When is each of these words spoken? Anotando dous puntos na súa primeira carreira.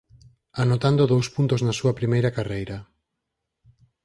Anotando 0.63 1.09
dous 1.13 1.27
puntos 1.35 1.61
na 1.65 1.73
súa 1.79 1.93
primeira 1.99 2.33
carreira. 2.37 2.77